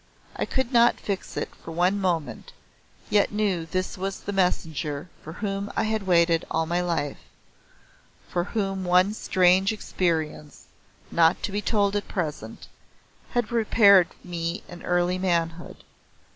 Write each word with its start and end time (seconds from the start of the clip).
I 0.35 0.45
could 0.45 0.71
not 0.73 0.99
fix 0.99 1.37
it 1.37 1.53
for 1.53 1.69
one 1.71 1.99
moment, 2.01 2.53
yet 3.11 3.31
knew 3.31 3.67
this 3.67 3.99
was 3.99 4.21
the 4.21 4.33
messenger 4.33 5.09
for 5.21 5.33
whom 5.33 5.71
I 5.77 5.83
had 5.83 6.07
waited 6.07 6.43
all 6.49 6.65
my 6.65 6.81
life 6.81 7.19
for 8.27 8.45
whom 8.45 8.83
one 8.83 9.13
strange 9.13 9.71
experience, 9.71 10.65
not 11.11 11.43
to 11.43 11.51
be 11.51 11.61
told 11.61 11.95
at 11.95 12.07
present, 12.07 12.67
had 13.33 13.49
prepared 13.49 14.07
me 14.23 14.63
in 14.67 14.81
early 14.81 15.19
manhood. 15.19 15.83